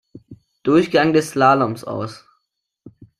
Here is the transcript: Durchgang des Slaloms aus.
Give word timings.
Durchgang 0.63 1.13
des 1.13 1.29
Slaloms 1.29 1.83
aus. 1.83 2.25